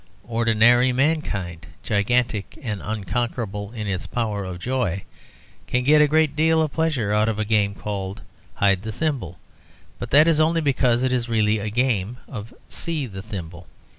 Ordinary 0.27 0.91
mankind 0.91 1.67
(gigantic 1.83 2.57
and 2.63 2.81
unconquerable 2.83 3.71
in 3.71 3.85
its 3.85 4.07
power 4.07 4.43
of 4.43 4.57
joy) 4.57 5.03
can 5.67 5.83
get 5.83 6.01
a 6.01 6.07
great 6.07 6.35
deal 6.35 6.59
of 6.63 6.73
pleasure 6.73 7.11
out 7.13 7.29
of 7.29 7.37
a 7.37 7.45
game 7.45 7.75
called 7.75 8.23
"hide 8.55 8.81
the 8.81 8.91
thimble," 8.91 9.37
but 9.99 10.09
that 10.09 10.27
is 10.27 10.39
only 10.39 10.59
because 10.59 11.03
it 11.03 11.13
is 11.13 11.29
really 11.29 11.59
a 11.59 11.69
game 11.69 12.17
of 12.27 12.51
"see 12.67 13.05
the 13.05 13.21
thimble." 13.21 13.67